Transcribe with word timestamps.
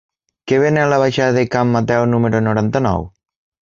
Què 0.51 0.57
venen 0.63 0.85
a 0.85 0.87
la 0.93 0.99
baixada 1.03 1.37
de 1.37 1.45
Can 1.53 1.77
Mateu 1.79 2.09
número 2.17 2.45
noranta-nou? 2.51 3.11